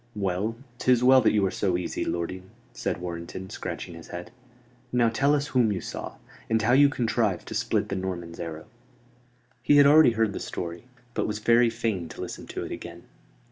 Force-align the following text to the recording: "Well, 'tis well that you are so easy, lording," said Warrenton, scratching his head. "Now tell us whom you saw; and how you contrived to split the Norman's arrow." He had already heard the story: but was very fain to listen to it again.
"Well, 0.15 0.55
'tis 0.79 1.03
well 1.03 1.21
that 1.21 1.31
you 1.31 1.45
are 1.45 1.51
so 1.51 1.77
easy, 1.77 2.03
lording," 2.03 2.49
said 2.73 2.99
Warrenton, 2.99 3.51
scratching 3.51 3.93
his 3.93 4.07
head. 4.07 4.31
"Now 4.91 5.09
tell 5.09 5.35
us 5.35 5.49
whom 5.49 5.71
you 5.71 5.79
saw; 5.79 6.15
and 6.49 6.59
how 6.59 6.73
you 6.73 6.89
contrived 6.89 7.47
to 7.49 7.53
split 7.53 7.89
the 7.89 7.95
Norman's 7.95 8.39
arrow." 8.39 8.65
He 9.61 9.77
had 9.77 9.85
already 9.85 10.13
heard 10.13 10.33
the 10.33 10.39
story: 10.39 10.85
but 11.13 11.27
was 11.27 11.37
very 11.37 11.69
fain 11.69 12.09
to 12.09 12.19
listen 12.21 12.47
to 12.47 12.63
it 12.65 12.71
again. 12.71 13.03